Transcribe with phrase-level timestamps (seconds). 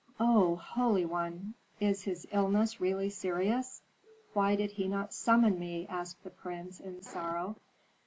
[0.19, 1.53] "Oh, holy one!
[1.79, 3.83] Is his illness really serious?
[4.33, 7.55] Why did he not summon me?" asked the prince, in sorrow.